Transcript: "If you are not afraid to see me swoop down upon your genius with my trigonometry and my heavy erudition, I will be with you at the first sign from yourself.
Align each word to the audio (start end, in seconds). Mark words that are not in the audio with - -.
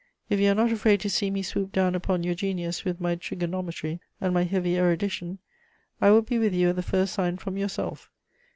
"If 0.31 0.39
you 0.39 0.49
are 0.49 0.55
not 0.55 0.71
afraid 0.71 0.99
to 1.01 1.11
see 1.11 1.29
me 1.29 1.43
swoop 1.43 1.71
down 1.71 1.93
upon 1.93 2.23
your 2.23 2.33
genius 2.33 2.83
with 2.83 2.99
my 2.99 3.13
trigonometry 3.13 3.99
and 4.19 4.33
my 4.33 4.45
heavy 4.45 4.75
erudition, 4.75 5.37
I 6.01 6.09
will 6.09 6.23
be 6.23 6.39
with 6.39 6.55
you 6.55 6.69
at 6.69 6.75
the 6.77 6.81
first 6.81 7.13
sign 7.13 7.37
from 7.37 7.55
yourself. 7.55 8.09